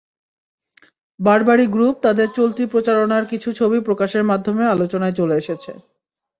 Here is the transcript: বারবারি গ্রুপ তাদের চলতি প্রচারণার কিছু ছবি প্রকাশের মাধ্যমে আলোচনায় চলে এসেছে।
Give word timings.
বারবারি 1.19 1.65
গ্রুপ 1.67 1.95
তাদের 2.03 2.27
চলতি 2.37 2.63
প্রচারণার 2.65 3.23
কিছু 3.31 3.49
ছবি 3.59 3.77
প্রকাশের 3.87 4.23
মাধ্যমে 4.23 4.63
আলোচনায় 4.67 5.17
চলে 5.19 5.35
এসেছে। 5.37 5.71